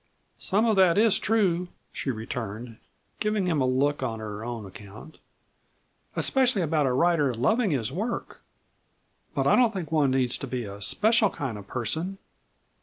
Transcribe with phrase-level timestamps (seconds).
[0.39, 2.77] "Some of that is true," she returned,
[3.19, 5.19] giving him a look on her own account;
[6.15, 8.41] "especially about a writer loving his work.
[9.35, 12.17] But I don't think one needs to be a 'special' kind of person.